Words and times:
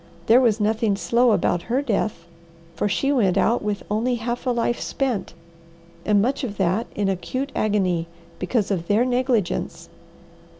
There 0.25 0.41
was 0.41 0.59
nothing 0.59 0.95
slow 0.95 1.31
about 1.31 1.61
her 1.69 1.83
death, 1.83 2.25
for 2.73 2.89
she 2.89 3.11
went 3.11 3.37
out 3.37 3.61
with 3.61 3.83
only 3.91 4.15
half 4.15 4.47
a 4.47 4.49
life 4.49 4.79
spent, 4.79 5.35
and 6.07 6.19
much 6.19 6.43
of 6.43 6.57
that 6.57 6.87
in 6.95 7.07
acute 7.07 7.51
agony, 7.53 8.07
because 8.39 8.71
of 8.71 8.87
their 8.87 9.05
negligence. 9.05 9.89